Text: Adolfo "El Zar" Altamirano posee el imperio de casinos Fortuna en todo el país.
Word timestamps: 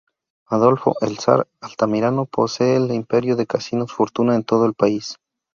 Adolfo 0.47 0.95
"El 1.01 1.19
Zar" 1.19 1.47
Altamirano 1.61 2.25
posee 2.25 2.75
el 2.77 2.91
imperio 2.91 3.35
de 3.35 3.45
casinos 3.45 3.91
Fortuna 3.93 4.33
en 4.33 4.43
todo 4.43 4.65
el 4.65 4.73
país. 4.73 5.17